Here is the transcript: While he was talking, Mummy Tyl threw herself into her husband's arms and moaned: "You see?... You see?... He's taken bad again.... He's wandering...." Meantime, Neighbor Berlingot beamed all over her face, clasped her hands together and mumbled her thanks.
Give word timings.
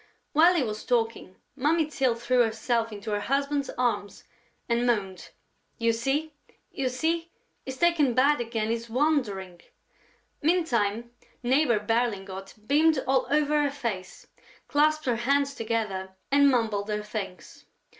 While 0.33 0.55
he 0.55 0.63
was 0.63 0.83
talking, 0.83 1.35
Mummy 1.55 1.85
Tyl 1.85 2.15
threw 2.15 2.39
herself 2.41 2.91
into 2.91 3.11
her 3.11 3.19
husband's 3.19 3.69
arms 3.77 4.23
and 4.67 4.87
moaned: 4.87 5.29
"You 5.77 5.93
see?... 5.93 6.33
You 6.71 6.89
see?... 6.89 7.29
He's 7.65 7.77
taken 7.77 8.15
bad 8.15 8.41
again.... 8.41 8.71
He's 8.71 8.89
wandering...." 8.89 9.61
Meantime, 10.41 11.11
Neighbor 11.43 11.77
Berlingot 11.79 12.55
beamed 12.65 12.97
all 13.05 13.27
over 13.29 13.61
her 13.61 13.69
face, 13.69 14.25
clasped 14.67 15.05
her 15.05 15.17
hands 15.17 15.53
together 15.53 16.15
and 16.31 16.49
mumbled 16.49 16.89
her 16.89 17.03
thanks. 17.03 17.65